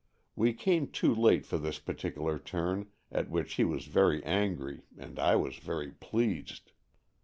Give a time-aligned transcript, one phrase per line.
[0.35, 5.19] We came too late for this particular turn, at which he was very angry and
[5.19, 6.71] I was very pleased.